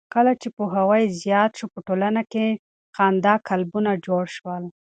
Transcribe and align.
کله 0.13 0.31
چې 0.41 0.47
پوهاوی 0.57 1.03
زیات 1.21 1.51
شو، 1.57 1.65
په 1.73 1.79
ټوله 1.87 2.07
نړۍ 2.17 2.25
کې 2.31 2.45
خندا 2.95 3.33
کلبونه 3.49 3.91
جوړ 4.05 4.23
شول. 4.35 4.63